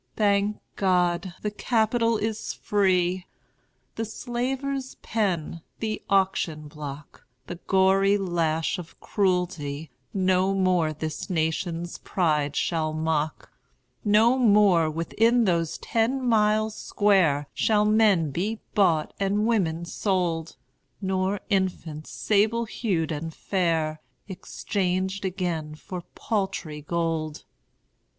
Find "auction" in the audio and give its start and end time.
6.09-6.67